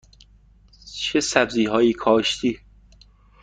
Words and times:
چه 0.95 1.19
سبزی 1.19 1.65
هایی 1.65 1.93
کاشتی؟ 1.93 2.59